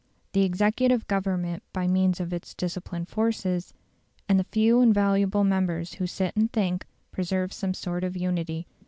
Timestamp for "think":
6.51-6.87